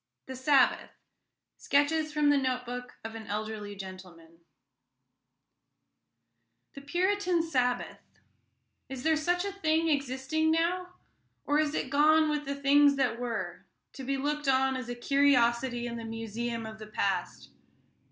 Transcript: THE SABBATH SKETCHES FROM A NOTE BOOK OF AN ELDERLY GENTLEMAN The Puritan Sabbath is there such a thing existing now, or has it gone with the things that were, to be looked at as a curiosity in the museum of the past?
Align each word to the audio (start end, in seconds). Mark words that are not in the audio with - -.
THE 0.25 0.35
SABBATH 0.35 0.89
SKETCHES 1.57 2.11
FROM 2.11 2.31
A 2.31 2.37
NOTE 2.39 2.65
BOOK 2.65 2.97
OF 3.03 3.13
AN 3.13 3.27
ELDERLY 3.27 3.75
GENTLEMAN 3.75 4.39
The 6.73 6.81
Puritan 6.81 7.43
Sabbath 7.43 8.01
is 8.89 9.03
there 9.03 9.15
such 9.15 9.45
a 9.45 9.51
thing 9.51 9.89
existing 9.89 10.49
now, 10.49 10.95
or 11.45 11.59
has 11.59 11.75
it 11.75 11.91
gone 11.91 12.31
with 12.31 12.45
the 12.45 12.55
things 12.55 12.95
that 12.95 13.19
were, 13.19 13.67
to 13.93 14.03
be 14.03 14.17
looked 14.17 14.47
at 14.47 14.75
as 14.75 14.89
a 14.89 14.95
curiosity 14.95 15.85
in 15.85 15.97
the 15.97 16.03
museum 16.05 16.65
of 16.65 16.79
the 16.79 16.87
past? 16.87 17.51